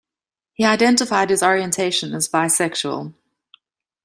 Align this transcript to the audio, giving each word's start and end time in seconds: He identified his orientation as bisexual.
He 0.53 0.65
identified 0.65 1.29
his 1.29 1.43
orientation 1.43 2.15
as 2.15 2.27
bisexual. 2.27 3.13